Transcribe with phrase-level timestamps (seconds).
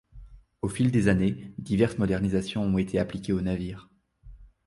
[0.63, 3.87] Au fil des années, diverses modernisations ont été appliquées au navire.